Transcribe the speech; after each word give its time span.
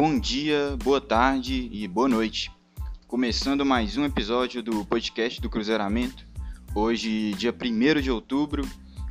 bom 0.00 0.16
dia, 0.16 0.78
boa 0.84 1.00
tarde 1.00 1.68
e 1.72 1.88
boa 1.88 2.08
noite. 2.08 2.52
Começando 3.08 3.66
mais 3.66 3.96
um 3.96 4.04
episódio 4.04 4.62
do 4.62 4.84
podcast 4.84 5.40
do 5.40 5.50
Cruzeiramento. 5.50 6.24
Hoje, 6.72 7.34
dia 7.34 7.52
1 7.52 8.00
de 8.00 8.08
outubro, 8.08 8.64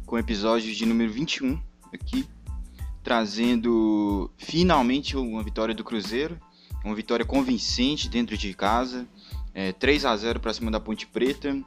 com 0.06 0.18
episódio 0.18 0.74
de 0.74 0.86
número 0.86 1.12
21 1.12 1.62
aqui, 1.94 2.26
trazendo 3.04 4.32
finalmente 4.38 5.18
uma 5.18 5.44
vitória 5.44 5.76
do 5.76 5.84
Cruzeiro, 5.84 6.40
uma 6.86 6.96
vitória 6.96 7.26
convincente 7.26 8.08
dentro 8.08 8.38
de 8.38 8.54
casa, 8.54 9.06
é, 9.54 9.74
3 9.74 10.06
a 10.06 10.16
0 10.16 10.40
para 10.40 10.54
cima 10.54 10.72
da 10.72 10.80
Ponte 10.80 11.06
Preta. 11.06 11.62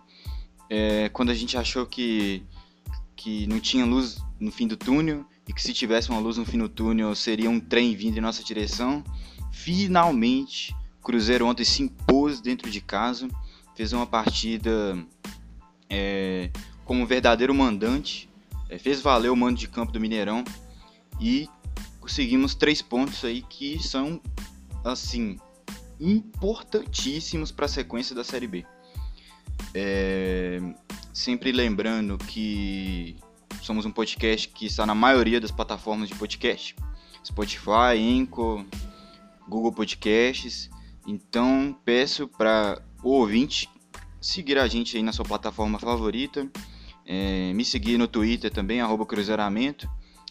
É, 0.71 1.11
quando 1.11 1.29
a 1.29 1.35
gente 1.35 1.59
achou 1.59 1.85
que, 1.85 2.43
que 3.15 3.47
não 3.49 3.61
tinha 3.61 3.85
luz 3.85 4.17
no 4.41 4.51
fim 4.51 4.67
do 4.67 4.79
túnel, 4.79 5.27
e 5.51 5.53
que 5.53 5.61
se 5.61 5.75
tivesse 5.75 6.11
uma 6.11 6.21
luz 6.21 6.37
no 6.37 6.47
fim 6.47 6.59
do 6.59 6.69
túnel 6.69 7.13
seria 7.13 7.51
um 7.51 7.59
trem 7.59 7.93
vindo 7.97 8.17
em 8.17 8.21
nossa 8.21 8.41
direção. 8.45 9.03
Finalmente, 9.51 10.73
o 11.01 11.03
Cruzeiro 11.03 11.45
ontem 11.45 11.65
se 11.65 11.83
impôs 11.83 12.41
dentro 12.41 12.71
de 12.71 12.81
casa, 12.81 13.27
fez 13.75 13.93
uma 13.93 14.07
partida 14.07 14.97
é, 15.89 16.51
como 16.85 17.03
um 17.03 17.07
verdadeiro 17.07 17.53
mandante, 17.53 18.31
é, 18.69 18.79
fez 18.79 19.01
valer 19.01 19.29
o 19.29 19.35
mando 19.35 19.59
de 19.59 19.67
campo 19.67 19.91
do 19.91 19.99
Mineirão 19.99 20.45
e 21.21 21.49
conseguimos 21.99 22.55
três 22.55 22.81
pontos 22.81 23.25
aí 23.25 23.43
que 23.43 23.83
são 23.83 24.21
assim 24.85 25.37
importantíssimos 25.99 27.51
para 27.51 27.67
a 27.67 27.69
sequência 27.69 28.15
da 28.15 28.23
Série 28.23 28.47
B. 28.47 28.65
É, 29.75 30.61
sempre 31.13 31.51
lembrando 31.51 32.17
que 32.19 33.17
somos 33.67 33.85
um 33.87 33.91
podcast 33.91 34.49
que 34.49 34.67
está 34.67 34.87
na 34.87 34.95
maioria 34.95 35.41
das 35.41 35.51
plataformas 35.51 36.09
de 36.09 36.15
podcast. 36.15 36.75
Spotify, 37.25 37.99
Anchor, 37.99 38.65
Google 39.49 39.73
Podcasts. 39.73 40.71
Então 41.07 41.77
peço 41.85 42.29
para 42.29 42.81
o 43.03 43.11
ouvinte 43.11 43.69
seguir 44.21 44.59
a 44.59 44.69
gente 44.69 44.97
aí 44.97 45.03
na 45.03 45.13
sua 45.13 45.25
plataforma 45.25 45.79
favorita. 45.79 46.49
É, 47.07 47.53
me 47.53 47.65
seguir 47.65 47.99
no 47.99 48.07
Twitter 48.07 48.51
também, 48.51 48.81
arroba 48.81 49.05
Cruzeiramento, 49.05 49.91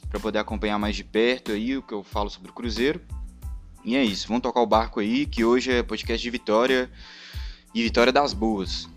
para 0.10 0.20
poder 0.20 0.40
acompanhar 0.40 0.80
mais 0.80 0.96
de 0.96 1.04
perto 1.04 1.52
aí 1.52 1.76
o 1.76 1.82
que 1.82 1.94
eu 1.94 2.04
falo 2.04 2.30
sobre 2.30 2.52
o 2.52 2.54
Cruzeiro. 2.54 3.02
E 3.84 3.96
é 3.96 4.04
isso, 4.04 4.28
vamos 4.28 4.44
tocar 4.44 4.62
o 4.62 4.66
barco 4.66 5.00
aí, 5.00 5.26
que 5.26 5.44
hoje 5.44 5.72
é 5.72 5.84
podcast 5.84 6.22
de 6.22 6.30
vitória 6.30 6.90
e 7.74 7.84
vitória 7.84 8.14
das 8.14 8.34
boas. 8.34 8.90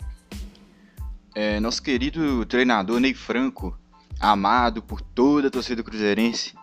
É, 1.34 1.58
nosso 1.60 1.82
querido 1.82 2.44
treinador 2.44 3.00
Ney 3.00 3.14
Franco 3.14 3.76
amado 4.22 4.80
por 4.80 5.00
toda 5.00 5.48
a 5.48 5.50
torcida 5.50 5.82
cruzeirense, 5.82 6.54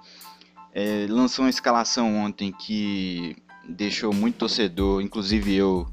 é, 0.74 1.06
lançou 1.10 1.44
uma 1.44 1.50
escalação 1.50 2.16
ontem 2.16 2.54
que 2.54 3.36
deixou 3.68 4.14
muito 4.14 4.38
torcedor, 4.38 5.02
inclusive 5.02 5.54
eu, 5.54 5.86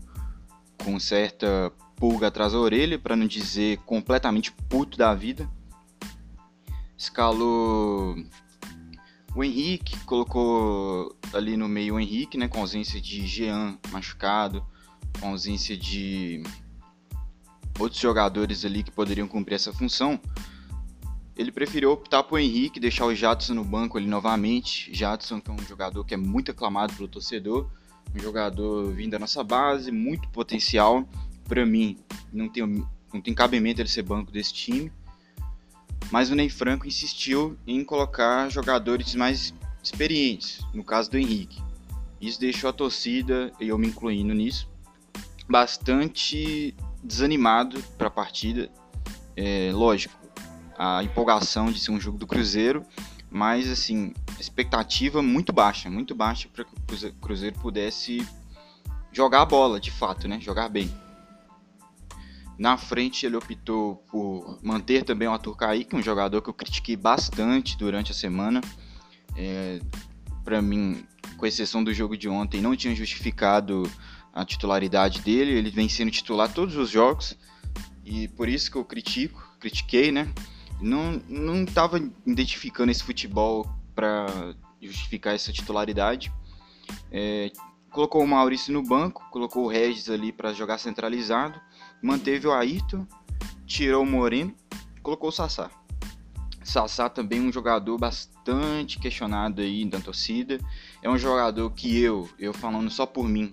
com 0.85 0.99
certa 1.01 1.73
pulga 1.97 2.29
atrás 2.29 2.53
da 2.53 2.59
orelha, 2.59 2.99
para 2.99 3.17
não 3.17 3.27
dizer 3.27 3.79
completamente 3.79 4.53
puto 4.53 4.97
da 4.97 5.13
vida. 5.13 5.51
Escalou 6.97 8.17
o 9.35 9.43
Henrique, 9.43 9.99
colocou 10.05 11.17
ali 11.33 11.57
no 11.57 11.69
meio 11.69 11.97
o 11.97 12.01
Henrique, 12.01 12.39
né, 12.39 12.47
com 12.47 12.61
ausência 12.61 13.01
de 13.01 13.27
Jean 13.27 13.77
machucado, 13.91 14.65
com 15.21 15.31
ausência 15.31 15.77
de 15.77 16.43
outros 17.79 18.01
jogadores 18.01 18.65
ali 18.65 18.83
que 18.83 18.91
poderiam 18.91 19.27
cumprir 19.27 19.57
essa 19.57 19.73
função 19.73 20.21
ele 21.37 21.53
preferiu 21.53 21.93
optar 21.93 22.23
por 22.23 22.41
Henrique, 22.41 22.81
deixar 22.81 23.05
o 23.05 23.15
Jadson 23.15 23.55
no 23.55 23.65
banco 23.65 23.99
ali 23.99 24.07
novamente. 24.07 24.93
Jadson 24.93 25.41
que 25.41 25.51
é 25.51 25.55
um 25.55 25.59
jogador 25.59 26.05
que 26.05 26.15
é 26.15 26.17
muito 26.17 26.51
aclamado 26.51 26.95
pelo 26.95 27.09
torcedor, 27.09 27.69
um 28.15 28.19
jogador 28.19 28.91
vindo 28.93 29.11
da 29.11 29.19
nossa 29.19 29.45
base, 29.45 29.93
muito 29.93 30.29
potencial. 30.31 31.07
Para 31.47 31.67
mim, 31.67 31.99
não 32.33 32.49
tem, 32.49 32.65
não 33.13 33.21
tem 33.21 33.35
cabimento 33.35 33.81
ele 33.81 33.89
ser 33.89 34.03
banco 34.03 34.33
desse 34.33 34.53
time. 34.55 34.91
Mas 36.11 36.31
o 36.31 36.35
Ney 36.35 36.49
Franco 36.49 36.87
insistiu 36.87 37.59
em 37.67 37.85
colocar 37.85 38.49
jogadores 38.49 39.15
mais 39.15 39.53
experientes, 39.83 40.61
no 40.73 40.83
caso 40.83 41.11
do 41.11 41.19
Henrique. 41.19 41.63
Isso 42.21 42.41
deixou 42.41 42.71
a 42.71 42.73
torcida, 42.73 43.53
e 43.61 43.69
eu 43.69 43.77
me 43.77 43.89
incluindo 43.89 44.33
nisso, 44.33 44.69
bastante 45.49 46.75
desanimado 47.03 47.83
para 47.99 48.09
a 48.09 48.11
partida. 48.11 48.71
É, 49.37 49.71
lógico, 49.73 50.26
a 50.79 51.03
empolgação 51.03 51.71
de 51.71 51.81
ser 51.81 51.91
um 51.91 52.01
jogo 52.01 52.19
do 52.19 52.27
Cruzeiro, 52.27 52.85
mas 53.31 53.71
assim, 53.71 54.13
expectativa 54.39 55.23
muito 55.23 55.53
baixa, 55.53 55.91
muito 55.91 56.15
baixa 56.15 56.49
para 56.53 56.65
que 56.65 56.73
o 56.73 57.13
Cruzeiro 57.15 57.59
pudesse 57.59 58.27
jogar 59.13 59.43
a 59.43 59.47
bola, 59.47 59.81
de 59.81 59.91
fato, 59.91 60.29
né? 60.29 60.39
Jogar 60.41 60.69
bem. 60.69 60.93
Na 62.59 62.77
frente 62.77 63.27
ele 63.27 63.37
optou 63.37 63.97
por 64.11 64.59
manter 64.63 65.05
também 65.05 65.29
o 65.29 65.33
Arthur 65.33 65.57
Kaique, 65.57 65.97
um 65.97 66.03
jogador 66.03 66.41
que 66.41 66.49
eu 66.49 66.55
critiquei 66.55 66.97
bastante 66.97 67.77
durante 67.77 68.13
a 68.13 68.15
semana. 68.15 68.61
É, 69.37 69.81
para 70.43 70.63
mim, 70.63 71.05
com 71.37 71.45
exceção 71.45 71.85
do 71.85 71.93
jogo 71.93 72.17
de 72.17 72.29
ontem, 72.29 72.61
não 72.61 72.75
tinha 72.75 72.95
justificado 72.95 73.91
a 74.33 74.45
titularidade 74.45 75.21
dele. 75.21 75.53
Ele 75.53 75.71
vem 75.71 75.89
sendo 75.89 76.11
titular 76.11 76.51
todos 76.53 76.77
os 76.77 76.89
jogos 76.89 77.37
e 78.05 78.29
por 78.29 78.49
isso 78.49 78.71
que 78.71 78.77
eu 78.77 78.85
critico, 78.85 79.43
critiquei, 79.59 80.11
né? 80.13 80.33
Não 80.81 81.21
não 81.29 81.65
estava 81.65 81.99
identificando 82.27 82.91
esse 82.91 83.03
futebol 83.03 83.67
para 83.95 84.55
justificar 84.81 85.35
essa 85.35 85.53
titularidade. 85.53 86.33
É, 87.11 87.51
colocou 87.91 88.23
o 88.23 88.29
Maurício 88.29 88.73
no 88.73 88.83
banco, 88.83 89.25
colocou 89.31 89.65
o 89.65 89.69
Regis 89.69 90.11
ali 90.11 90.33
para 90.33 90.53
jogar 90.53 90.79
centralizado, 90.79 91.61
manteve 92.03 92.47
o 92.47 92.53
Ayrton, 92.53 93.07
tirou 93.67 94.03
o 94.03 94.07
Moreno, 94.07 94.55
colocou 95.03 95.31
o 95.31 95.33
Sassá. 95.33 95.71
Sassá 96.63 97.09
também 97.09 97.41
um 97.41 97.53
jogador 97.53 97.97
bastante 97.97 98.99
questionado 98.99 99.63
aí 99.63 99.85
da 99.85 100.01
torcida. 100.01 100.59
É 101.01 101.09
um 101.09 101.17
jogador 101.17 101.71
que 101.71 101.99
eu, 101.99 102.29
eu 102.39 102.53
falando 102.53 102.91
só 102.91 103.07
por 103.07 103.29
mim, 103.29 103.53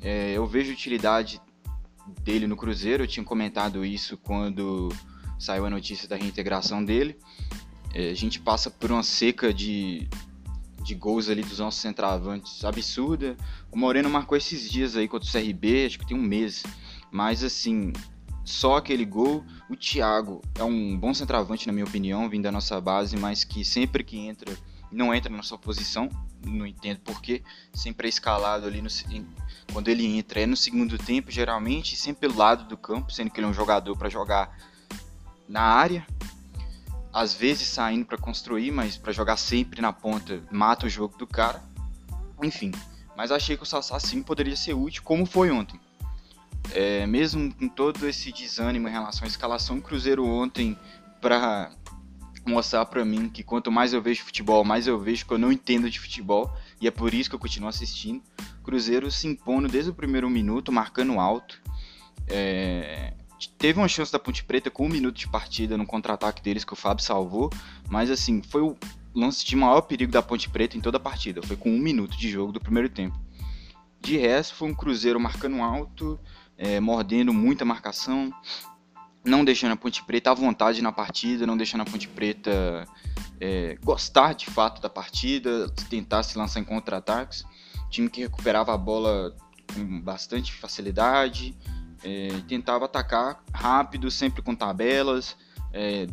é, 0.00 0.32
eu 0.32 0.46
vejo 0.46 0.72
utilidade 0.72 1.40
dele 2.22 2.46
no 2.46 2.56
Cruzeiro. 2.56 3.04
Eu 3.04 3.08
tinha 3.08 3.24
comentado 3.24 3.84
isso 3.84 4.16
quando 4.16 4.88
saiu 5.40 5.64
a 5.64 5.70
notícia 5.70 6.06
da 6.06 6.16
reintegração 6.16 6.84
dele. 6.84 7.18
É, 7.92 8.10
a 8.10 8.14
gente 8.14 8.38
passa 8.38 8.70
por 8.70 8.92
uma 8.92 9.02
seca 9.02 9.52
de, 9.52 10.06
de 10.84 10.94
gols 10.94 11.28
ali 11.28 11.42
dos 11.42 11.58
nossos 11.58 11.80
centroavantes 11.80 12.64
absurda. 12.64 13.36
O 13.72 13.78
Moreno 13.78 14.08
marcou 14.08 14.36
esses 14.36 14.70
dias 14.70 14.94
aí 14.96 15.08
contra 15.08 15.28
o 15.28 15.32
CRB, 15.32 15.86
acho 15.86 15.98
que 15.98 16.06
tem 16.06 16.16
um 16.16 16.22
mês. 16.22 16.62
Mas 17.10 17.42
assim, 17.42 17.92
só 18.44 18.76
aquele 18.76 19.04
gol. 19.04 19.44
O 19.68 19.74
Thiago 19.76 20.42
é 20.54 20.62
um 20.62 20.96
bom 20.96 21.14
centroavante, 21.14 21.66
na 21.66 21.72
minha 21.72 21.86
opinião, 21.86 22.28
vindo 22.28 22.42
da 22.42 22.52
nossa 22.52 22.80
base, 22.80 23.16
mas 23.16 23.42
que 23.42 23.64
sempre 23.64 24.04
que 24.04 24.18
entra, 24.18 24.54
não 24.92 25.14
entra 25.14 25.34
na 25.34 25.42
sua 25.42 25.58
posição. 25.58 26.08
Não 26.44 26.66
entendo 26.66 27.00
porquê. 27.00 27.42
Sempre 27.72 28.06
é 28.06 28.10
escalado 28.10 28.66
ali 28.66 28.82
no, 28.82 28.88
quando 29.72 29.88
ele 29.88 30.06
entra. 30.06 30.40
É 30.40 30.46
no 30.46 30.56
segundo 30.56 30.98
tempo, 30.98 31.30
geralmente, 31.30 31.96
sempre 31.96 32.20
pelo 32.20 32.36
lado 32.36 32.64
do 32.64 32.76
campo, 32.76 33.12
sendo 33.12 33.30
que 33.30 33.40
ele 33.40 33.46
é 33.46 33.50
um 33.50 33.54
jogador 33.54 33.96
para 33.96 34.08
jogar 34.08 34.69
na 35.50 35.62
área, 35.62 36.06
às 37.12 37.34
vezes 37.34 37.66
saindo 37.66 38.06
para 38.06 38.16
construir, 38.16 38.70
mas 38.70 38.96
para 38.96 39.12
jogar 39.12 39.36
sempre 39.36 39.82
na 39.82 39.92
ponta 39.92 40.40
mata 40.50 40.86
o 40.86 40.88
jogo 40.88 41.18
do 41.18 41.26
cara. 41.26 41.60
Enfim, 42.42 42.70
mas 43.16 43.32
achei 43.32 43.56
que 43.56 43.64
o 43.64 43.66
Sassá 43.66 43.98
sim 43.98 44.22
poderia 44.22 44.56
ser 44.56 44.74
útil, 44.74 45.02
como 45.02 45.26
foi 45.26 45.50
ontem. 45.50 45.78
É, 46.72 47.04
mesmo 47.06 47.52
com 47.54 47.68
todo 47.68 48.08
esse 48.08 48.30
desânimo 48.30 48.88
em 48.88 48.92
relação 48.92 49.24
à 49.24 49.28
escalação, 49.28 49.78
o 49.78 49.82
Cruzeiro 49.82 50.24
ontem, 50.24 50.78
para 51.20 51.72
mostrar 52.46 52.86
para 52.86 53.04
mim 53.04 53.28
que 53.28 53.42
quanto 53.42 53.72
mais 53.72 53.92
eu 53.92 54.00
vejo 54.00 54.22
futebol, 54.22 54.64
mais 54.64 54.86
eu 54.86 54.98
vejo 54.98 55.26
que 55.26 55.32
eu 55.32 55.38
não 55.38 55.50
entendo 55.50 55.90
de 55.90 55.98
futebol, 55.98 56.54
e 56.80 56.86
é 56.86 56.90
por 56.90 57.12
isso 57.12 57.28
que 57.28 57.34
eu 57.34 57.40
continuo 57.40 57.68
assistindo. 57.68 58.22
Cruzeiro 58.62 59.10
se 59.10 59.26
impondo 59.26 59.68
desde 59.68 59.90
o 59.90 59.94
primeiro 59.94 60.30
minuto, 60.30 60.70
marcando 60.70 61.18
alto. 61.18 61.60
É, 62.28 63.14
teve 63.48 63.78
uma 63.78 63.88
chance 63.88 64.12
da 64.12 64.18
Ponte 64.18 64.44
Preta 64.44 64.70
com 64.70 64.86
um 64.86 64.88
minuto 64.88 65.16
de 65.16 65.28
partida 65.28 65.76
no 65.76 65.86
contra-ataque 65.86 66.42
deles 66.42 66.64
que 66.64 66.72
o 66.72 66.76
Fábio 66.76 67.02
salvou, 67.02 67.50
mas 67.88 68.10
assim, 68.10 68.42
foi 68.42 68.62
o 68.62 68.76
lance 69.14 69.44
de 69.44 69.56
maior 69.56 69.80
perigo 69.82 70.12
da 70.12 70.22
Ponte 70.22 70.48
Preta 70.48 70.76
em 70.76 70.80
toda 70.80 70.96
a 70.98 71.00
partida, 71.00 71.42
foi 71.42 71.56
com 71.56 71.70
um 71.70 71.78
minuto 71.78 72.16
de 72.16 72.28
jogo 72.28 72.52
do 72.52 72.60
primeiro 72.60 72.88
tempo. 72.88 73.18
De 74.00 74.16
resto, 74.16 74.54
foi 74.54 74.68
um 74.68 74.74
Cruzeiro 74.74 75.20
marcando 75.20 75.60
alto, 75.62 76.18
é, 76.56 76.80
mordendo 76.80 77.32
muita 77.32 77.64
marcação, 77.64 78.32
não 79.24 79.44
deixando 79.44 79.72
a 79.72 79.76
Ponte 79.76 80.02
Preta 80.04 80.30
à 80.30 80.34
vontade 80.34 80.80
na 80.82 80.92
partida, 80.92 81.46
não 81.46 81.56
deixando 81.56 81.82
a 81.82 81.84
Ponte 81.84 82.08
Preta 82.08 82.86
é, 83.40 83.78
gostar 83.82 84.34
de 84.34 84.46
fato 84.46 84.80
da 84.80 84.88
partida, 84.88 85.68
tentar 85.88 86.22
se 86.22 86.36
lançar 86.38 86.60
em 86.60 86.64
contra-ataques. 86.64 87.44
Time 87.90 88.08
que 88.08 88.20
recuperava 88.20 88.72
a 88.72 88.76
bola 88.78 89.34
com 89.74 90.00
bastante 90.00 90.52
facilidade, 90.52 91.56
é, 92.02 92.28
tentava 92.48 92.84
atacar 92.86 93.42
rápido, 93.52 94.10
sempre 94.10 94.42
com 94.42 94.54
tabelas, 94.54 95.36
é, 95.72 96.06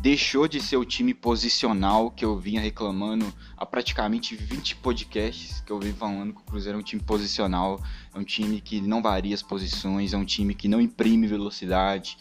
deixou 0.00 0.46
de 0.46 0.60
ser 0.60 0.76
o 0.76 0.84
time 0.84 1.12
posicional 1.12 2.10
que 2.10 2.24
eu 2.24 2.38
vinha 2.38 2.60
reclamando 2.60 3.32
há 3.56 3.66
praticamente 3.66 4.36
20 4.36 4.76
podcasts 4.76 5.60
que 5.60 5.72
eu 5.72 5.78
venho 5.78 5.94
falando 5.94 6.32
que 6.32 6.40
o 6.40 6.44
Cruzeiro 6.44 6.78
é 6.78 6.80
um 6.80 6.84
time 6.84 7.02
posicional, 7.02 7.82
é 8.14 8.18
um 8.18 8.24
time 8.24 8.60
que 8.60 8.80
não 8.80 9.02
varia 9.02 9.34
as 9.34 9.42
posições, 9.42 10.12
é 10.12 10.16
um 10.16 10.24
time 10.24 10.54
que 10.54 10.68
não 10.68 10.80
imprime 10.80 11.26
velocidade. 11.26 12.16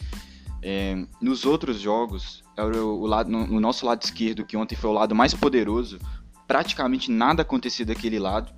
É, 0.62 1.06
nos 1.22 1.46
outros 1.46 1.80
jogos, 1.80 2.44
o 2.58 3.06
lado, 3.06 3.30
no, 3.30 3.46
no 3.46 3.60
nosso 3.60 3.86
lado 3.86 4.02
esquerdo, 4.02 4.44
que 4.44 4.58
ontem 4.58 4.76
foi 4.76 4.90
o 4.90 4.94
lado 4.94 5.14
mais 5.14 5.34
poderoso, 5.34 6.00
praticamente 6.48 7.12
nada 7.12 7.44
acontecia 7.44 7.86
daquele 7.86 8.18
lado, 8.18 8.52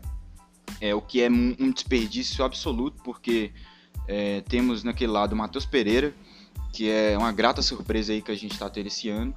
é, 0.80 0.96
o 0.96 1.02
que 1.02 1.22
é 1.22 1.30
um 1.30 1.72
desperdício 1.72 2.44
absoluto, 2.46 3.02
porque 3.04 3.52
é, 4.08 4.42
temos 4.42 4.84
naquele 4.84 5.12
lado 5.12 5.34
o 5.34 5.36
Matheus 5.36 5.66
Pereira, 5.66 6.14
que 6.74 6.90
é 6.90 7.18
uma 7.18 7.32
grata 7.32 7.62
surpresa 7.62 8.14
aí 8.14 8.22
que 8.22 8.32
a 8.32 8.36
gente 8.36 8.54
está 8.54 8.70
tendo 8.70 8.88
esse 8.88 9.10
ano. 9.10 9.36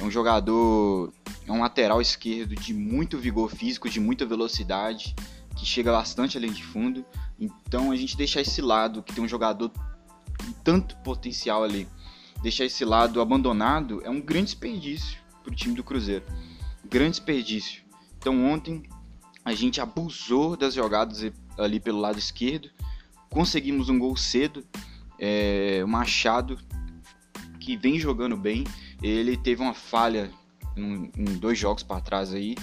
É 0.00 0.02
um 0.04 0.10
jogador, 0.10 1.12
é 1.46 1.52
um 1.52 1.60
lateral 1.60 2.00
esquerdo 2.00 2.54
de 2.54 2.74
muito 2.74 3.18
vigor 3.18 3.50
físico, 3.50 3.88
de 3.88 4.00
muita 4.00 4.26
velocidade, 4.26 5.14
que 5.56 5.64
chega 5.64 5.92
bastante 5.92 6.36
além 6.36 6.52
de 6.52 6.64
fundo. 6.64 7.04
Então 7.38 7.90
a 7.90 7.96
gente 7.96 8.16
deixar 8.16 8.40
esse 8.40 8.60
lado, 8.60 9.02
que 9.02 9.12
tem 9.12 9.22
um 9.22 9.28
jogador 9.28 9.70
com 9.70 10.52
tanto 10.64 10.96
potencial 10.98 11.62
ali, 11.62 11.86
deixar 12.42 12.64
esse 12.64 12.84
lado 12.84 13.20
abandonado 13.20 14.02
é 14.04 14.10
um 14.10 14.20
grande 14.20 14.46
desperdício 14.46 15.18
para 15.42 15.52
o 15.52 15.54
time 15.54 15.74
do 15.74 15.84
Cruzeiro. 15.84 16.24
Grande 16.84 17.12
desperdício. 17.12 17.82
Então 18.18 18.44
ontem 18.44 18.82
a 19.44 19.52
gente 19.54 19.80
abusou 19.80 20.56
das 20.56 20.74
jogadas 20.74 21.30
ali 21.58 21.78
pelo 21.78 22.00
lado 22.00 22.18
esquerdo, 22.18 22.70
conseguimos 23.34 23.88
um 23.88 23.98
gol 23.98 24.16
cedo. 24.16 24.64
É, 25.18 25.82
o 25.84 25.88
Machado 25.88 26.56
que 27.58 27.76
vem 27.76 27.98
jogando 27.98 28.36
bem. 28.36 28.64
Ele 29.02 29.36
teve 29.36 29.60
uma 29.60 29.74
falha 29.74 30.30
em, 30.76 31.10
em 31.16 31.24
dois 31.38 31.58
jogos 31.58 31.82
para 31.82 32.00
trás 32.00 32.32
aí, 32.32 32.54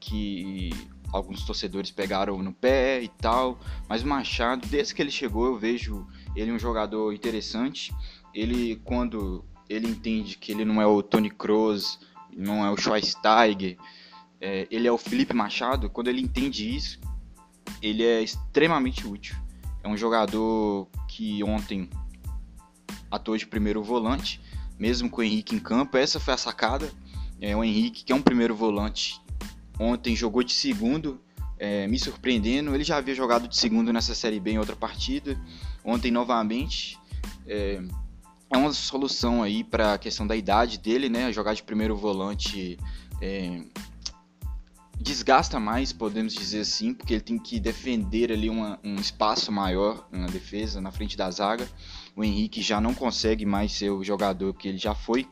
que 0.00 0.70
alguns 1.12 1.44
torcedores 1.44 1.90
pegaram 1.90 2.42
no 2.42 2.52
pé 2.52 3.00
e 3.00 3.08
tal. 3.08 3.60
Mas 3.88 4.02
o 4.02 4.08
Machado, 4.08 4.66
desde 4.66 4.94
que 4.94 5.00
ele 5.00 5.10
chegou, 5.10 5.46
eu 5.46 5.56
vejo 5.56 6.04
ele 6.34 6.50
um 6.50 6.58
jogador 6.58 7.14
interessante. 7.14 7.94
Ele, 8.34 8.76
quando 8.84 9.44
ele 9.68 9.86
entende 9.86 10.36
que 10.36 10.50
ele 10.50 10.64
não 10.64 10.82
é 10.82 10.86
o 10.86 11.02
Tony 11.02 11.30
Kroos, 11.30 12.00
não 12.36 12.64
é 12.64 12.70
o 12.70 12.76
Schweinsteiger, 12.76 13.76
é, 14.40 14.66
ele 14.70 14.88
é 14.88 14.92
o 14.92 14.98
Felipe 14.98 15.34
Machado, 15.34 15.90
quando 15.90 16.08
ele 16.08 16.20
entende 16.20 16.74
isso, 16.74 17.00
ele 17.82 18.02
é 18.04 18.22
extremamente 18.22 19.06
útil. 19.06 19.36
Um 19.88 19.96
jogador 19.96 20.86
que 21.08 21.42
ontem 21.42 21.88
atuou 23.10 23.36
de 23.36 23.46
primeiro 23.46 23.82
volante, 23.82 24.40
mesmo 24.78 25.08
com 25.08 25.20
o 25.20 25.24
Henrique 25.24 25.54
em 25.54 25.58
campo. 25.58 25.96
Essa 25.96 26.20
foi 26.20 26.34
a 26.34 26.36
sacada. 26.36 26.90
É, 27.40 27.56
o 27.56 27.64
Henrique, 27.64 28.04
que 28.04 28.12
é 28.12 28.14
um 28.14 28.22
primeiro 28.22 28.54
volante, 28.54 29.20
ontem 29.78 30.14
jogou 30.14 30.42
de 30.42 30.52
segundo, 30.52 31.20
é, 31.58 31.86
me 31.86 31.98
surpreendendo. 31.98 32.74
Ele 32.74 32.84
já 32.84 32.96
havia 32.96 33.14
jogado 33.14 33.48
de 33.48 33.56
segundo 33.56 33.92
nessa 33.92 34.14
Série 34.14 34.38
B 34.38 34.52
em 34.52 34.58
outra 34.58 34.76
partida. 34.76 35.40
Ontem, 35.84 36.10
novamente. 36.10 36.98
É, 37.46 37.80
é 38.50 38.56
uma 38.56 38.72
solução 38.72 39.42
aí 39.42 39.62
para 39.62 39.94
a 39.94 39.98
questão 39.98 40.26
da 40.26 40.36
idade 40.36 40.78
dele, 40.78 41.08
né? 41.08 41.32
Jogar 41.32 41.54
de 41.54 41.62
primeiro 41.62 41.96
volante 41.96 42.78
é, 43.20 43.62
desgasta 45.00 45.60
mais, 45.60 45.92
podemos 45.92 46.34
dizer 46.34 46.60
assim, 46.60 46.92
porque 46.92 47.14
ele 47.14 47.20
tem 47.20 47.38
que 47.38 47.60
defender 47.60 48.32
ali 48.32 48.50
uma, 48.50 48.78
um 48.82 48.96
espaço 48.96 49.52
maior 49.52 50.08
na 50.10 50.26
defesa, 50.26 50.80
na 50.80 50.90
frente 50.90 51.16
da 51.16 51.30
zaga. 51.30 51.68
O 52.16 52.24
Henrique 52.24 52.60
já 52.60 52.80
não 52.80 52.92
consegue 52.94 53.46
mais 53.46 53.72
ser 53.72 53.90
o 53.90 54.02
jogador 54.02 54.52
que 54.54 54.68
ele 54.68 54.78
já 54.78 54.94
foi. 54.94 55.26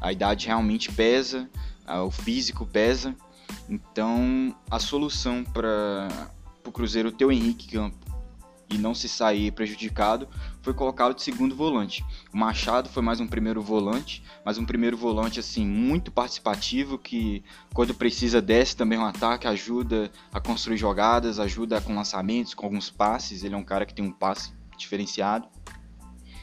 A 0.00 0.12
idade 0.12 0.46
realmente 0.46 0.90
pesa, 0.92 1.48
o 2.04 2.10
físico 2.10 2.66
pesa. 2.66 3.14
Então, 3.68 4.54
a 4.70 4.78
solução 4.78 5.44
para 5.44 6.08
o 6.64 6.72
Cruzeiro 6.72 7.12
ter 7.12 7.24
o 7.24 7.32
Henrique 7.32 7.68
Campo 7.68 8.05
e 8.68 8.78
não 8.78 8.94
se 8.94 9.08
sair 9.08 9.52
prejudicado, 9.52 10.28
foi 10.60 10.74
colocá-lo 10.74 11.14
de 11.14 11.22
segundo 11.22 11.54
volante. 11.54 12.04
O 12.32 12.36
Machado 12.36 12.88
foi 12.88 13.02
mais 13.02 13.20
um 13.20 13.26
primeiro 13.26 13.62
volante, 13.62 14.22
mas 14.44 14.58
um 14.58 14.64
primeiro 14.64 14.96
volante 14.96 15.38
assim 15.38 15.64
muito 15.64 16.10
participativo 16.10 16.98
que 16.98 17.44
quando 17.72 17.94
precisa 17.94 18.42
desce 18.42 18.76
também 18.76 18.98
um 18.98 19.04
ataque, 19.04 19.46
ajuda 19.46 20.10
a 20.32 20.40
construir 20.40 20.76
jogadas, 20.76 21.38
ajuda 21.38 21.80
com 21.80 21.94
lançamentos, 21.94 22.54
com 22.54 22.66
alguns 22.66 22.90
passes, 22.90 23.44
ele 23.44 23.54
é 23.54 23.58
um 23.58 23.64
cara 23.64 23.86
que 23.86 23.94
tem 23.94 24.04
um 24.04 24.12
passe 24.12 24.52
diferenciado. 24.76 25.48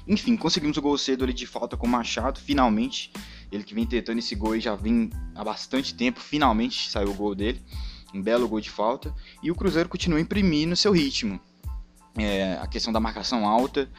Enfim, 0.08 0.36
conseguimos 0.36 0.78
o 0.78 0.82
gol 0.82 0.98
cedo 0.98 1.24
ali 1.24 1.34
de 1.34 1.48
falta 1.48 1.78
com 1.78 1.88
o 1.88 1.90
Machado, 1.90 2.40
finalmente. 2.40 3.12
Ele 3.52 3.64
que 3.64 3.74
vem 3.74 3.86
tentando 3.86 4.20
esse 4.20 4.36
gol 4.36 4.56
e 4.56 4.60
já 4.60 4.76
vem 4.76 5.10
há 5.36 5.44
bastante 5.44 5.94
tempo, 5.96 6.20
finalmente 6.20 6.90
saiu 6.90 7.12
o 7.12 7.14
gol 7.14 7.34
dele. 7.34 7.62
Um 8.14 8.22
belo 8.22 8.48
gol 8.48 8.60
de 8.60 8.70
falta. 8.70 9.14
E 9.42 9.50
o 9.50 9.56
Cruzeiro 9.56 9.88
continua 9.88 10.20
imprimindo 10.20 10.76
seu 10.76 10.92
ritmo 10.92 11.40
é, 12.18 12.58
a 12.62 12.68
questão 12.68 12.94
da 12.94 13.00
marcação 13.00 13.48
alta. 13.48 13.90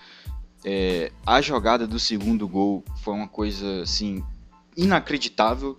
É, 0.65 1.13
a 1.27 1.41
jogada 1.41 1.87
do 1.87 1.99
segundo 1.99 2.49
gol 2.49 2.85
foi 3.03 3.15
uma 3.15 3.29
coisa 3.29 3.83
assim 3.83 4.25
inacreditável, 4.77 5.79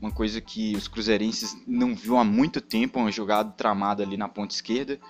uma 0.00 0.10
coisa 0.10 0.40
que 0.40 0.76
os 0.76 0.86
cruzeirenses 0.86 1.56
não 1.66 1.94
viu 1.94 2.16
há 2.18 2.24
muito 2.24 2.60
tempo, 2.60 2.98
uma 2.98 3.10
jogada 3.10 3.50
tramada 3.52 4.02
ali 4.02 4.16
na 4.16 4.28
ponta 4.28 4.54
esquerda. 4.54 5.00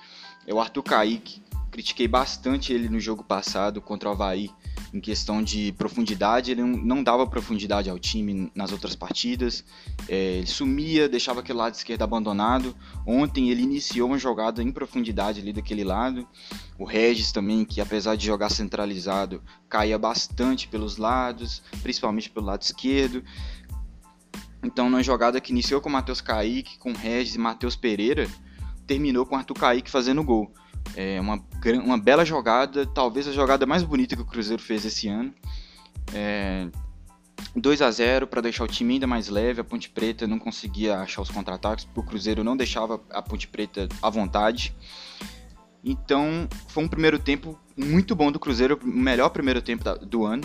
É 0.47 0.55
o 0.55 0.61
Arthur 0.61 0.83
Kaique, 0.85 1.43
critiquei 1.71 2.07
bastante 2.07 2.73
ele 2.73 2.89
no 2.89 3.01
jogo 3.01 3.25
passado 3.25 3.81
contra 3.81 4.09
o 4.09 4.13
Havaí 4.13 4.51
em 4.93 5.01
questão 5.01 5.43
de 5.43 5.73
profundidade, 5.73 6.51
ele 6.51 6.63
não 6.63 7.03
dava 7.03 7.27
profundidade 7.27 7.91
ao 7.91 7.99
time 7.99 8.51
nas 8.55 8.73
outras 8.73 8.95
partidas, 8.95 9.65
é, 10.09 10.39
ele 10.39 10.47
sumia, 10.47 11.09
deixava 11.09 11.41
aquele 11.41 11.59
lado 11.59 11.75
esquerdo 11.75 12.03
abandonado. 12.03 12.75
Ontem 13.07 13.51
ele 13.51 13.63
iniciou 13.63 14.09
uma 14.09 14.19
jogada 14.19 14.63
em 14.63 14.71
profundidade 14.71 15.41
ali 15.41 15.53
daquele 15.53 15.85
lado. 15.85 16.27
O 16.79 16.85
Regis 16.85 17.33
também, 17.33 17.65
que 17.65 17.81
apesar 17.81 18.17
de 18.17 18.27
jogar 18.27 18.51
centralizado, 18.51 19.43
caía 19.69 19.99
bastante 19.99 20.69
pelos 20.69 20.97
lados, 20.97 21.63
principalmente 21.83 22.31
pelo 22.31 22.47
lado 22.47 22.63
esquerdo. 22.63 23.23
Então, 24.63 24.91
na 24.91 25.03
jogada 25.03 25.41
que 25.41 25.53
iniciou 25.53 25.81
com 25.81 25.89
o 25.89 25.93
Matheus 25.93 26.21
Kaique, 26.21 26.79
com 26.79 26.91
o 26.91 26.97
Regis 26.97 27.35
e 27.35 27.39
Matheus 27.39 27.77
Pereira, 27.77 28.29
terminou 28.87 29.27
com 29.27 29.35
o 29.35 29.39
Arthur 29.39 29.55
Kaique 29.55 29.91
fazendo 29.91 30.23
gol. 30.23 30.53
É 30.95 31.21
uma, 31.21 31.43
uma 31.85 31.99
bela 31.99 32.25
jogada, 32.25 32.87
talvez 32.87 33.27
a 33.27 33.33
jogada 33.33 33.67
mais 33.67 33.83
bonita 33.83 34.15
que 34.15 34.23
o 34.23 34.27
Cruzeiro 34.27 34.63
fez 34.63 34.85
esse 34.85 35.09
ano. 35.09 35.35
É, 36.15 36.69
2 37.55 37.83
a 37.83 37.91
0 37.91 38.27
para 38.27 38.41
deixar 38.41 38.65
o 38.65 38.69
time 38.69 38.95
ainda 38.95 39.07
mais 39.07 39.29
leve. 39.29 39.61
A 39.61 39.65
Ponte 39.65 39.89
Preta 39.89 40.27
não 40.27 40.39
conseguia 40.39 40.99
achar 40.99 41.23
os 41.23 41.31
contra-ataques, 41.31 41.89
o 41.95 42.03
Cruzeiro 42.03 42.45
não 42.45 42.57
deixava 42.57 43.01
a 43.11 43.23
Ponte 43.23 43.49
Preta 43.49 43.89
à 44.03 44.11
vontade. 44.11 44.75
Então, 45.85 46.49
foi 46.69 46.85
um 46.85 46.89
primeiro 46.89 47.19
tempo 47.19 47.59
muito 47.77 48.15
bom 48.15 48.33
do 48.33 48.41
Cruzeiro, 48.41 48.79
o 48.83 48.87
melhor 48.87 49.31
primeiro 49.31 49.63
tempo 49.63 49.85
do 50.05 50.25
ano. 50.25 50.43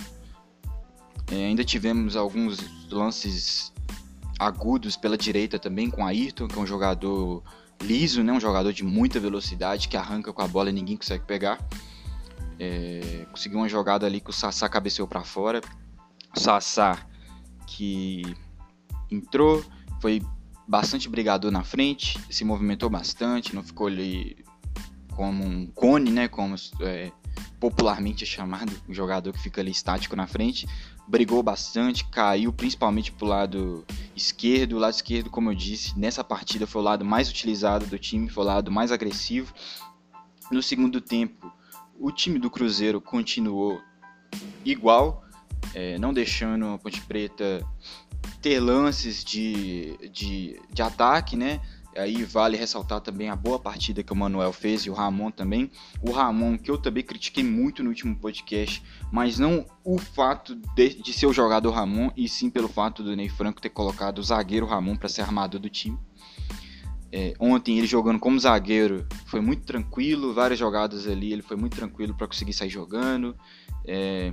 É, 1.31 1.45
ainda 1.45 1.63
tivemos 1.63 2.15
alguns 2.15 2.59
lances 2.91 3.71
agudos 4.37 4.97
pela 4.97 5.17
direita 5.17 5.57
também, 5.57 5.89
com 5.89 6.05
Ayrton, 6.05 6.47
que 6.47 6.57
é 6.57 6.61
um 6.61 6.67
jogador 6.67 7.43
liso, 7.81 8.23
né? 8.23 8.31
Um 8.31 8.39
jogador 8.39 8.71
de 8.71 8.83
muita 8.83 9.19
velocidade 9.19 9.87
que 9.87 9.97
arranca 9.97 10.31
com 10.31 10.41
a 10.41 10.47
bola 10.47 10.69
e 10.69 10.73
ninguém 10.73 10.97
consegue 10.97 11.25
pegar. 11.25 11.59
É, 12.59 13.25
conseguiu 13.31 13.59
uma 13.59 13.69
jogada 13.69 14.05
ali 14.05 14.21
que 14.21 14.29
o 14.29 14.33
Sassá 14.33 14.69
cabeceou 14.69 15.07
para 15.07 15.23
fora. 15.23 15.61
O 16.35 16.39
Sassá 16.39 17.05
que 17.65 18.23
entrou, 19.09 19.63
foi 19.99 20.21
bastante 20.67 21.09
brigador 21.09 21.51
na 21.51 21.63
frente, 21.63 22.19
se 22.29 22.45
movimentou 22.45 22.89
bastante, 22.89 23.53
não 23.53 23.63
ficou 23.63 23.87
ali 23.87 24.37
como 25.15 25.43
um 25.43 25.67
cone, 25.67 26.11
né? 26.11 26.27
Como 26.27 26.55
é, 26.81 27.11
popularmente 27.59 28.23
é 28.23 28.27
chamado, 28.27 28.71
um 28.87 28.93
jogador 28.93 29.33
que 29.33 29.39
fica 29.39 29.61
ali 29.61 29.71
estático 29.71 30.15
na 30.15 30.27
frente 30.27 30.67
brigou 31.11 31.43
bastante, 31.43 32.05
caiu 32.05 32.53
principalmente 32.53 33.11
pro 33.11 33.27
lado 33.27 33.85
esquerdo. 34.15 34.77
O 34.77 34.79
lado 34.79 34.93
esquerdo, 34.93 35.29
como 35.29 35.51
eu 35.51 35.55
disse, 35.55 35.99
nessa 35.99 36.23
partida 36.23 36.65
foi 36.65 36.81
o 36.81 36.85
lado 36.85 37.03
mais 37.03 37.29
utilizado 37.29 37.85
do 37.85 37.99
time, 37.99 38.29
foi 38.29 38.45
o 38.45 38.47
lado 38.47 38.71
mais 38.71 38.93
agressivo. 38.93 39.53
No 40.49 40.63
segundo 40.63 41.01
tempo, 41.01 41.51
o 41.99 42.11
time 42.11 42.39
do 42.39 42.49
Cruzeiro 42.49 43.01
continuou 43.01 43.81
igual, 44.63 45.25
é, 45.75 45.99
não 45.99 46.13
deixando 46.13 46.67
a 46.67 46.77
Ponte 46.77 47.01
Preta 47.01 47.61
ter 48.41 48.61
lances 48.61 49.21
de, 49.21 49.97
de, 50.13 50.61
de 50.71 50.81
ataque, 50.81 51.35
né? 51.35 51.59
Aí 51.95 52.23
vale 52.23 52.55
ressaltar 52.55 53.01
também 53.01 53.29
a 53.29 53.35
boa 53.35 53.59
partida 53.59 54.01
que 54.01 54.13
o 54.13 54.15
Manuel 54.15 54.53
fez 54.53 54.85
e 54.85 54.89
o 54.89 54.93
Ramon 54.93 55.29
também. 55.29 55.69
O 56.01 56.11
Ramon, 56.11 56.57
que 56.57 56.71
eu 56.71 56.77
também 56.77 57.03
critiquei 57.03 57.43
muito 57.43 57.83
no 57.83 57.89
último 57.89 58.15
podcast, 58.15 58.81
mas 59.11 59.37
não 59.37 59.65
o 59.83 59.97
fato 59.97 60.55
de, 60.75 61.01
de 61.01 61.13
ser 61.13 61.25
o 61.25 61.33
jogador 61.33 61.71
Ramon, 61.71 62.09
e 62.15 62.29
sim 62.29 62.49
pelo 62.49 62.67
fato 62.69 63.03
do 63.03 63.15
Ney 63.15 63.27
Franco 63.29 63.61
ter 63.61 63.69
colocado 63.69 64.19
o 64.19 64.23
zagueiro 64.23 64.65
Ramon 64.65 64.95
para 64.95 65.09
ser 65.09 65.21
armador 65.21 65.59
do 65.59 65.69
time. 65.69 65.99
É, 67.11 67.33
ontem 67.37 67.77
ele 67.77 67.87
jogando 67.87 68.19
como 68.19 68.39
zagueiro 68.39 69.05
foi 69.25 69.41
muito 69.41 69.63
tranquilo, 69.63 70.33
várias 70.33 70.57
jogadas 70.57 71.05
ali 71.05 71.33
ele 71.33 71.41
foi 71.41 71.57
muito 71.57 71.75
tranquilo 71.75 72.13
para 72.13 72.25
conseguir 72.25 72.53
sair 72.53 72.69
jogando. 72.69 73.35
É, 73.85 74.31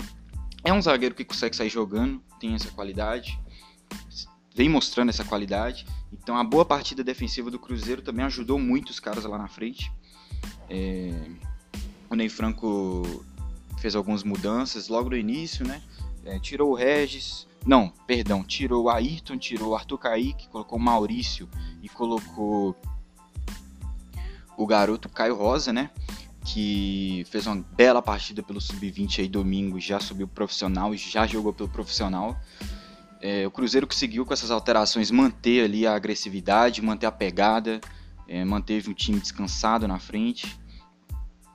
É 0.65 0.73
um 0.73 0.81
zagueiro 0.81 1.15
que 1.15 1.25
consegue 1.25 1.57
sair 1.57 1.69
jogando, 1.69 2.23
tem 2.39 2.55
essa 2.55 2.71
qualidade, 2.71 3.41
vem 4.59 4.69
mostrando 4.69 5.11
essa 5.11 5.25
qualidade. 5.25 5.87
Então 6.13 6.37
a 6.37 6.43
boa 6.43 6.65
partida 6.65 7.05
defensiva 7.05 7.49
do 7.49 7.61
Cruzeiro 7.61 8.03
também 8.03 8.25
ajudou 8.25 8.59
muito 8.59 8.91
os 8.91 8.99
caras 8.99 9.23
lá 9.25 9.39
na 9.39 9.47
frente. 9.47 9.93
É... 10.69 11.13
O 12.11 12.17
Ney 12.17 12.29
Franco 12.29 13.25
fez 13.79 13.95
algumas 13.95 14.25
mudanças 14.25 14.89
logo 14.89 15.11
no 15.11 15.17
início, 15.17 15.65
né? 15.65 15.81
É, 16.25 16.41
tirou 16.41 16.73
o 16.73 16.75
Regis, 16.75 17.47
não, 17.65 17.93
perdão, 18.05 18.43
tirou 18.43 18.87
o 18.87 18.91
Ayrton, 18.91 19.39
tirou 19.39 19.69
o 19.69 19.77
Arthur 19.77 19.99
Kaique, 19.99 20.49
colocou 20.49 20.77
o 20.77 20.83
Maurício 20.83 21.49
e 21.81 21.89
colocou 21.89 22.75
o 24.57 24.67
garoto 24.67 25.09
Caio 25.09 25.37
Rosa, 25.37 25.73
né? 25.73 25.89
Que 26.45 27.25
fez 27.31 27.47
uma 27.47 27.65
bela 27.77 28.03
partida 28.03 28.43
pelo 28.43 28.61
Sub-20 28.61 29.21
aí 29.21 29.29
domingo, 29.29 29.79
já 29.79 30.01
subiu 30.01 30.27
profissional, 30.27 30.93
já 30.97 31.29
jogou 31.29 31.53
pelo 31.53 31.69
profissional. 31.69 32.37
É, 33.21 33.47
o 33.47 33.51
Cruzeiro 33.51 33.87
conseguiu 33.87 34.25
com 34.25 34.33
essas 34.33 34.51
alterações 34.51 35.11
manter 35.11 35.65
ali 35.65 35.87
a 35.87 35.95
agressividade, 35.95 36.83
manter 36.83 37.07
a 37.07 37.13
pegada, 37.13 37.81
é, 38.27 38.45
manteve 38.45 38.91
o 38.91 38.95
time 38.95 39.19
descansado 39.19 39.89
na 39.89 39.99
frente. 39.99 40.59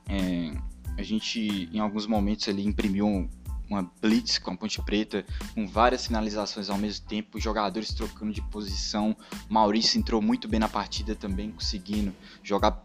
É, 0.09 0.51
a 0.97 1.03
gente, 1.03 1.69
em 1.71 1.79
alguns 1.79 2.05
momentos, 2.05 2.47
ali 2.49 2.65
imprimiu 2.65 3.07
um, 3.07 3.29
uma 3.69 3.89
blitz 4.01 4.37
com 4.37 4.51
a 4.51 4.57
Ponte 4.57 4.81
Preta, 4.81 5.25
com 5.55 5.67
várias 5.67 6.05
finalizações 6.05 6.69
ao 6.69 6.77
mesmo 6.77 7.05
tempo, 7.07 7.39
jogadores 7.39 7.93
trocando 7.93 8.33
de 8.33 8.41
posição. 8.41 9.15
Maurício 9.49 9.97
entrou 9.97 10.21
muito 10.21 10.47
bem 10.47 10.59
na 10.59 10.69
partida 10.69 11.15
também, 11.15 11.51
conseguindo 11.51 12.13
jogar 12.43 12.83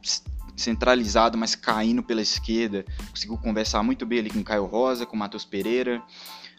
centralizado, 0.57 1.37
mas 1.37 1.55
caindo 1.55 2.03
pela 2.03 2.23
esquerda. 2.23 2.85
Conseguiu 3.11 3.37
conversar 3.39 3.83
muito 3.83 4.07
bem 4.07 4.21
ali 4.21 4.31
com 4.31 4.43
Caio 4.43 4.67
Rosa, 4.67 5.07
com 5.07 5.17
Matheus 5.17 5.45
Pereira, 5.45 6.03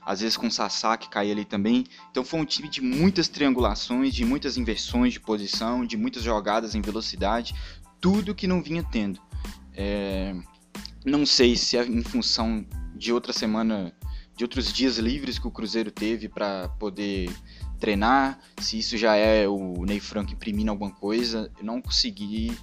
às 0.09 0.21
vezes 0.21 0.35
com 0.35 0.47
o 0.47 0.51
Sassá, 0.51 0.97
que 0.97 1.07
caía 1.07 1.31
ali 1.31 1.45
também. 1.45 1.85
Então 2.09 2.25
foi 2.25 2.39
um 2.39 2.45
time 2.45 2.67
de 2.67 2.81
muitas 2.81 3.27
triangulações, 3.27 4.11
de 4.11 4.25
muitas 4.25 4.57
inversões 4.57 5.13
de 5.13 5.19
posição, 5.19 5.85
de 5.85 5.95
muitas 5.95 6.23
jogadas 6.23 6.73
em 6.73 6.81
velocidade, 6.81 7.53
tudo 8.01 8.33
que 8.33 8.47
não 8.47 8.59
vinha 8.59 8.83
tendo. 8.83 9.21
É... 9.71 10.35
Não 11.05 11.27
sei 11.27 11.55
se 11.55 11.77
é 11.77 11.85
em 11.85 12.01
função 12.01 12.65
de 12.95 13.13
outra 13.13 13.31
semana 13.31 13.93
de 14.35 14.43
outros 14.43 14.73
dias 14.73 14.97
livres 14.97 15.37
que 15.37 15.47
o 15.47 15.51
Cruzeiro 15.51 15.91
teve 15.91 16.27
para 16.27 16.69
poder 16.79 17.29
treinar, 17.79 18.39
se 18.59 18.79
isso 18.79 18.97
já 18.97 19.15
é 19.15 19.47
o 19.47 19.85
Ney 19.85 19.99
Franco 19.99 20.33
imprimindo 20.33 20.71
alguma 20.71 20.89
coisa, 20.89 21.51
eu 21.59 21.63
não 21.63 21.79
consegui 21.79 22.57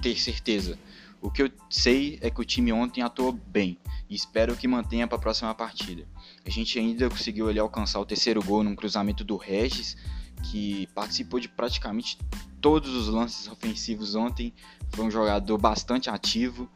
ter 0.00 0.18
certeza. 0.18 0.78
O 1.20 1.30
que 1.30 1.42
eu 1.42 1.50
sei 1.68 2.18
é 2.22 2.30
que 2.30 2.40
o 2.40 2.44
time 2.44 2.72
ontem 2.72 3.02
atuou 3.02 3.32
bem 3.32 3.78
e 4.08 4.14
espero 4.14 4.56
que 4.56 4.68
mantenha 4.68 5.06
para 5.06 5.16
a 5.16 5.20
próxima 5.20 5.52
partida. 5.54 6.06
A 6.46 6.50
gente 6.50 6.78
ainda 6.78 7.08
conseguiu 7.10 7.48
ali 7.48 7.58
alcançar 7.58 8.00
o 8.00 8.06
terceiro 8.06 8.42
gol 8.42 8.62
num 8.62 8.76
cruzamento 8.76 9.24
do 9.24 9.36
Regis, 9.36 9.96
que 10.44 10.86
participou 10.94 11.40
de 11.40 11.48
praticamente 11.48 12.18
todos 12.60 12.94
os 12.94 13.08
lances 13.08 13.48
ofensivos 13.48 14.14
ontem. 14.14 14.54
Foi 14.90 15.04
um 15.04 15.10
jogador 15.10 15.58
bastante 15.58 16.08
ativo. 16.08 16.70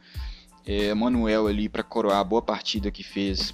É, 0.65 0.93
Manuel 0.93 1.47
ali 1.47 1.67
para 1.67 1.83
coroar 1.83 2.19
a 2.19 2.23
boa 2.23 2.41
partida 2.41 2.91
que 2.91 3.03
fez 3.03 3.53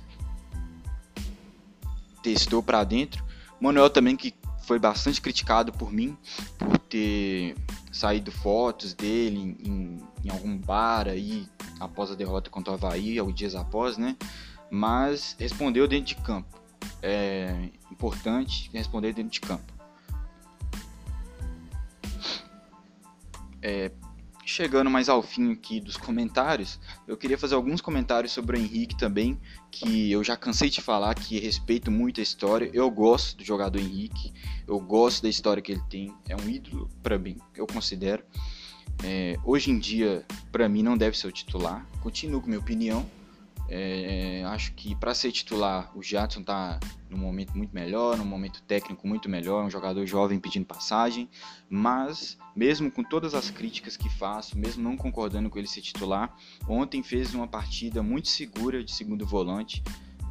testou 2.22 2.62
para 2.62 2.84
dentro. 2.84 3.24
Manuel 3.60 3.90
também 3.90 4.16
que 4.16 4.32
foi 4.70 4.78
bastante 4.78 5.20
criticado 5.20 5.74
por 5.74 5.92
mim 5.92 6.16
por 6.60 6.78
ter 6.78 7.56
saído 7.92 8.32
fotos 8.32 8.94
dele 8.94 9.58
em, 9.66 9.98
em 10.24 10.30
algum 10.30 10.56
bar 10.60 11.08
aí 11.08 11.50
após 11.80 12.12
a 12.12 12.16
derrota 12.16 12.52
contra 12.52 12.74
o 12.74 12.76
Havaí, 12.76 13.18
alguns 13.18 13.34
dias 13.34 13.56
após, 13.56 13.98
né? 13.98 14.16
Mas 14.70 15.36
respondeu 15.40 15.88
dentro 15.88 16.14
de 16.14 16.22
campo. 16.22 16.62
É 17.02 17.72
importante 17.92 18.70
responder 18.72 19.12
dentro 19.12 19.32
de 19.32 19.42
campo. 19.42 19.74
É, 23.64 23.92
chegando 24.50 24.90
mais 24.90 25.08
ao 25.08 25.22
fim 25.22 25.52
aqui 25.52 25.80
dos 25.80 25.96
comentários, 25.96 26.80
eu 27.08 27.16
queria 27.16 27.38
fazer 27.38 27.54
alguns 27.54 27.82
comentários 27.82 28.32
sobre 28.32 28.58
o 28.58 28.60
Henrique 28.60 28.98
também, 28.98 29.40
que 29.70 30.12
eu 30.12 30.24
já 30.24 30.36
cansei 30.36 30.72
de 30.72 30.82
falar 30.82 31.14
que 31.14 31.40
respeito 31.40 31.92
muito 31.92 32.20
a 32.20 32.24
história. 32.24 32.70
Eu 32.74 32.90
gosto 32.90 33.38
do 33.38 33.46
jogador 33.46 33.80
Henrique, 33.80 34.34
eu 34.68 34.80
gosto 34.80 35.22
da 35.22 35.30
história 35.30 35.62
que 35.62 35.72
ele 35.72 35.84
tem, 35.88 36.12
é 36.28 36.36
um 36.36 36.50
ídolo 36.50 36.90
para 37.04 37.18
mim, 37.18 37.38
eu 37.56 37.68
considero. 37.68 38.24
É, 39.04 39.38
hoje 39.46 39.70
em 39.70 39.78
dia, 39.78 40.26
para 40.52 40.68
mim, 40.68 40.82
não 40.82 40.98
deve 40.98 41.16
ser 41.18 41.28
o 41.28 41.32
titular. 41.32 41.86
Continuo 42.02 42.42
com 42.42 42.48
minha 42.48 42.60
opinião, 42.60 43.06
é, 43.72 44.44
acho 44.46 44.74
que 44.74 44.96
para 44.96 45.14
ser 45.14 45.32
titular, 45.32 45.92
o 45.96 46.02
Jadson 46.02 46.40
está 46.40 46.80
num 47.08 47.20
momento 47.20 47.56
muito 47.56 47.72
melhor, 47.72 48.18
num 48.18 48.26
momento 48.26 48.64
técnico 48.64 49.08
muito 49.08 49.30
melhor, 49.30 49.64
um 49.64 49.70
jogador 49.70 50.04
jovem 50.08 50.40
pedindo 50.40 50.66
passagem, 50.66 51.30
mas 51.70 52.36
mesmo 52.56 52.92
com 52.92 53.04
todas 53.04 53.36
as 53.36 53.52
críticas 53.52 53.96
que 53.96 54.10
faço, 54.10 54.58
mesmo 54.58 54.82
não 54.82 54.98
concordando 54.98 55.52
com 55.52 55.60
ele 55.60 55.68
ser 55.68 55.82
titular, 55.82 56.36
ontem 56.68 57.04
fez 57.04 57.36
uma 57.36 57.48
partida 57.48 58.02
muito 58.02 58.28
segura 58.28 58.84
de 58.84 58.92
segundo 58.92 59.24
volante, 59.24 59.84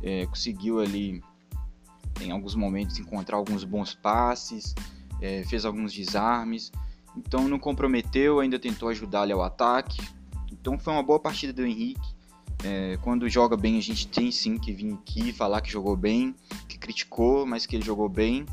é, 0.02 0.26
conseguiu 0.26 0.80
ali 0.80 1.23
em 2.21 2.33
alguns 2.33 2.57
momentos 2.57 2.99
encontrar 2.99 3.37
alguns 3.37 3.62
bons 3.62 3.95
passes, 3.95 4.75
é, 5.23 5.45
fez 5.45 5.64
alguns 5.64 5.92
desarmes, 5.92 6.73
então 7.16 7.47
não 7.47 7.59
comprometeu, 7.59 8.40
ainda 8.40 8.59
tentou 8.59 8.88
ajudar 8.88 9.23
ali 9.23 9.33
ao 9.33 9.45
ataque, 9.45 10.02
então 10.50 10.76
foi 10.76 10.92
uma 10.92 11.04
boa 11.04 11.21
partida 11.21 11.52
do 11.52 11.64
Henrique 11.64 12.18
é, 12.65 12.99
quando 13.03 13.29
joga 13.29 13.57
bem, 13.57 13.79
a 13.79 13.83
gente 13.83 14.09
tem 14.09 14.31
sim 14.31 14.59
que 14.59 14.73
vir 14.73 14.93
aqui 14.95 15.33
falar 15.33 15.61
que 15.61 15.71
jogou 15.71 15.97
bem, 15.97 16.35
que 16.69 16.79
criticou, 16.79 17.47
mas 17.47 17.67
que 17.67 17.77
ele 17.77 17.85
jogou 17.85 18.09
bem. 18.09 18.45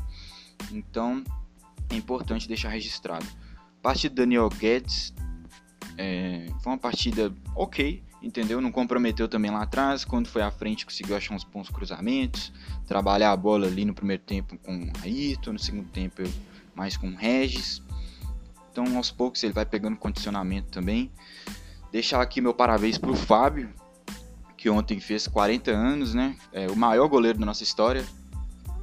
Então 0.70 1.24
é 1.90 1.96
importante 1.96 2.46
deixar 2.46 2.68
registrado. 2.68 3.26
Parte 3.82 4.08
do 4.08 4.14
Daniel 4.14 4.48
Guedes 4.48 5.12
é, 5.98 6.48
foi 6.62 6.72
uma 6.72 6.78
partida 6.78 7.32
ok, 7.54 8.02
entendeu? 8.22 8.60
Não 8.60 8.70
comprometeu 8.70 9.28
também 9.28 9.50
lá 9.50 9.62
atrás. 9.62 10.04
Quando 10.04 10.28
foi 10.28 10.42
à 10.42 10.50
frente, 10.50 10.84
conseguiu 10.84 11.16
achar 11.16 11.34
uns 11.34 11.44
bons 11.44 11.68
cruzamentos, 11.68 12.52
trabalhar 12.86 13.32
a 13.32 13.36
bola 13.36 13.66
ali 13.66 13.84
no 13.84 13.94
primeiro 13.94 14.22
tempo 14.22 14.56
com 14.58 14.90
Ayrton, 15.02 15.52
no 15.52 15.58
segundo 15.58 15.88
tempo 15.90 16.22
mais 16.74 16.96
com 16.96 17.14
Regis. 17.14 17.82
Então, 18.70 18.96
aos 18.96 19.10
poucos, 19.10 19.42
ele 19.42 19.54
vai 19.54 19.64
pegando 19.64 19.96
condicionamento 19.96 20.68
também. 20.68 21.10
Deixar 21.90 22.20
aqui 22.20 22.42
meu 22.42 22.52
parabéns 22.52 22.98
para 22.98 23.10
o 23.10 23.16
Fábio, 23.16 23.72
que 24.56 24.70
ontem 24.70 24.98
fez 24.98 25.28
40 25.28 25.70
anos, 25.70 26.14
né? 26.14 26.36
É 26.52 26.66
o 26.68 26.76
maior 26.76 27.08
goleiro 27.08 27.38
da 27.38 27.46
nossa 27.46 27.62
história, 27.62 28.04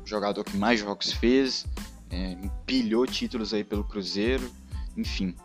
jogador 0.06 0.44
que 0.44 0.56
mais 0.56 0.80
jogos 0.80 1.12
fez, 1.12 1.65
é, 2.10 2.34
empilhou 2.34 3.08
títulos 3.08 3.53
aí 3.53 3.63
pelo 3.63 3.84
Cruzeiro, 3.84 4.50
enfim, 4.96 5.36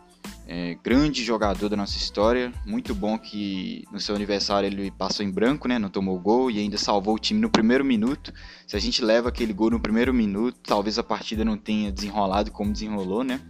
é, 0.47 0.75
grande 0.83 1.23
jogador 1.23 1.67
da 1.69 1.75
nossa 1.75 1.97
história. 1.97 2.53
Muito 2.65 2.93
bom 2.93 3.17
que 3.17 3.85
no 3.91 3.99
seu 3.99 4.15
aniversário 4.15 4.67
ele 4.67 4.91
passou 4.91 5.25
em 5.25 5.31
branco, 5.31 5.67
né? 5.67 5.79
Não 5.79 5.89
tomou 5.89 6.19
gol 6.19 6.51
e 6.51 6.59
ainda 6.59 6.77
salvou 6.77 7.15
o 7.15 7.19
time 7.19 7.39
no 7.39 7.49
primeiro 7.49 7.83
minuto. 7.83 8.31
Se 8.67 8.75
a 8.75 8.79
gente 8.79 9.03
leva 9.03 9.29
aquele 9.29 9.53
gol 9.53 9.71
no 9.71 9.79
primeiro 9.79 10.13
minuto, 10.13 10.59
talvez 10.63 10.99
a 10.99 11.03
partida 11.03 11.43
não 11.43 11.57
tenha 11.57 11.91
desenrolado 11.91 12.51
como 12.51 12.71
desenrolou, 12.71 13.23
né? 13.23 13.41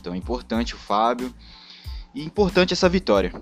Então 0.00 0.14
é 0.14 0.16
importante 0.16 0.74
o 0.74 0.78
Fábio 0.78 1.34
e 2.14 2.24
importante 2.24 2.72
essa 2.72 2.88
vitória 2.88 3.32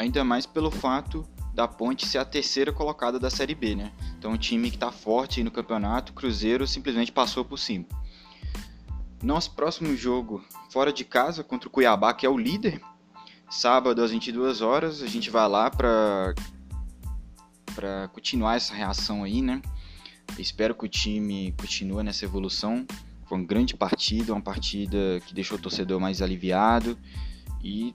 ainda 0.00 0.24
mais 0.24 0.46
pelo 0.46 0.70
fato 0.70 1.28
da 1.52 1.68
Ponte 1.68 2.06
ser 2.06 2.18
a 2.18 2.24
terceira 2.24 2.72
colocada 2.72 3.18
da 3.18 3.28
Série 3.28 3.54
B, 3.54 3.74
né? 3.74 3.92
Então, 4.18 4.32
um 4.32 4.38
time 4.38 4.70
que 4.70 4.76
está 4.76 4.90
forte 4.90 5.44
no 5.44 5.50
campeonato, 5.50 6.14
Cruzeiro 6.14 6.66
simplesmente 6.66 7.12
passou 7.12 7.44
por 7.44 7.58
cima. 7.58 7.84
Nosso 9.22 9.52
próximo 9.54 9.94
jogo 9.94 10.42
fora 10.70 10.90
de 10.90 11.04
casa 11.04 11.44
contra 11.44 11.68
o 11.68 11.70
Cuiabá, 11.70 12.14
que 12.14 12.24
é 12.24 12.30
o 12.30 12.38
líder, 12.38 12.80
sábado 13.50 14.02
às 14.02 14.10
22 14.10 14.62
horas, 14.62 15.02
a 15.02 15.06
gente 15.06 15.28
vai 15.28 15.46
lá 15.46 15.70
para 15.70 16.34
para 17.74 18.08
continuar 18.08 18.56
essa 18.56 18.74
reação 18.74 19.22
aí, 19.22 19.40
né? 19.40 19.62
espero 20.38 20.74
que 20.74 20.84
o 20.84 20.88
time 20.88 21.54
continue 21.58 22.02
nessa 22.02 22.24
evolução. 22.24 22.86
Foi 23.26 23.38
uma 23.38 23.46
grande 23.46 23.76
partida, 23.76 24.32
uma 24.32 24.40
partida 24.40 25.20
que 25.26 25.34
deixou 25.34 25.56
o 25.56 25.60
torcedor 25.60 26.00
mais 26.00 26.20
aliviado 26.20 26.98
e 27.62 27.94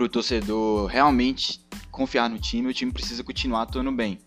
para 0.00 0.06
o 0.06 0.08
torcedor 0.08 0.86
realmente 0.86 1.62
confiar 1.90 2.30
no 2.30 2.38
time, 2.38 2.68
o 2.68 2.72
time 2.72 2.90
precisa 2.90 3.22
continuar 3.22 3.62
atuando 3.62 3.92
bem. 3.92 4.18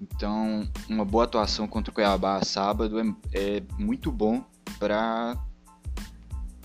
Então, 0.00 0.66
uma 0.88 1.04
boa 1.04 1.24
atuação 1.24 1.68
contra 1.68 1.90
o 1.90 1.94
Cuiabá 1.94 2.42
sábado 2.42 2.98
é, 2.98 3.04
é 3.34 3.62
muito 3.78 4.10
bom 4.10 4.42
para 4.78 5.36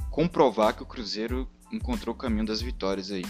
comprovar 0.09 0.73
que 0.73 0.81
o 0.81 0.85
Cruzeiro 0.85 1.45
encontrou 1.73 2.15
o 2.15 2.17
caminho 2.17 2.45
das 2.45 2.61
vitórias 2.61 3.11
aí. 3.11 3.25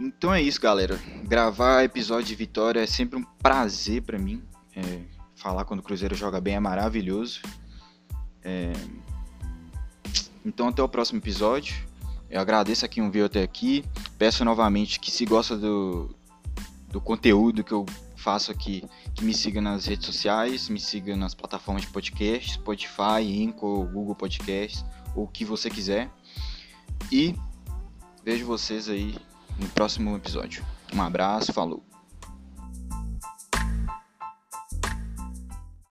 Então 0.00 0.32
é 0.32 0.40
isso, 0.40 0.58
galera. 0.58 0.98
Gravar 1.24 1.84
episódio 1.84 2.24
de 2.24 2.34
vitória 2.34 2.80
é 2.80 2.86
sempre 2.86 3.18
um 3.18 3.22
prazer 3.22 4.00
para 4.00 4.18
mim. 4.18 4.42
É, 4.74 5.02
falar 5.36 5.66
quando 5.66 5.80
o 5.80 5.82
Cruzeiro 5.82 6.14
joga 6.14 6.40
bem 6.40 6.54
é 6.54 6.60
maravilhoso. 6.60 7.42
É... 8.42 8.72
Então 10.42 10.68
até 10.68 10.82
o 10.82 10.88
próximo 10.88 11.18
episódio. 11.18 11.92
Eu 12.34 12.40
agradeço 12.40 12.84
a 12.84 12.88
quem 12.88 13.08
viu 13.08 13.26
até 13.26 13.44
aqui. 13.44 13.84
Peço 14.18 14.44
novamente 14.44 14.98
que 14.98 15.08
se 15.08 15.24
gosta 15.24 15.56
do, 15.56 16.12
do 16.88 17.00
conteúdo 17.00 17.62
que 17.62 17.70
eu 17.70 17.86
faço 18.16 18.50
aqui. 18.50 18.82
Que 19.14 19.24
me 19.24 19.32
siga 19.32 19.60
nas 19.60 19.86
redes 19.86 20.04
sociais, 20.04 20.68
me 20.68 20.80
siga 20.80 21.14
nas 21.14 21.32
plataformas 21.32 21.84
de 21.84 21.90
podcast, 21.92 22.54
Spotify, 22.54 23.46
Anchor, 23.46 23.86
Google 23.86 24.16
Podcasts, 24.16 24.84
ou 25.14 25.26
o 25.26 25.28
que 25.28 25.44
você 25.44 25.70
quiser. 25.70 26.10
E 27.12 27.36
vejo 28.24 28.44
vocês 28.44 28.88
aí 28.88 29.14
no 29.56 29.68
próximo 29.68 30.16
episódio. 30.16 30.64
Um 30.92 31.00
abraço, 31.00 31.52
falou! 31.52 31.93